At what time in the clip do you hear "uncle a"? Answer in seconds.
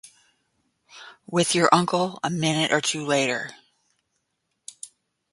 1.71-2.31